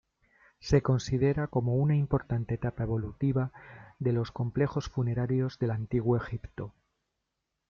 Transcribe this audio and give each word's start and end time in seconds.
Se 0.59 0.81
considera 0.81 1.45
como 1.45 1.75
una 1.75 1.95
importante 1.95 2.55
etapa 2.55 2.81
evolutiva 2.85 3.51
de 3.99 4.13
los 4.13 4.31
complejos 4.31 4.89
funerarios 4.89 5.59
del 5.59 5.69
antiguo 5.69 6.17
Egipto. 6.17 6.73